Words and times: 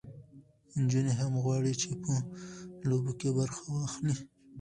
نجونې 0.77 1.13
هم 1.19 1.33
غواړي 1.43 1.73
چې 1.81 1.89
په 2.03 2.13
لوبو 2.89 3.11
کې 3.19 3.29
برخه 3.39 3.63
واخلي. 3.69 4.15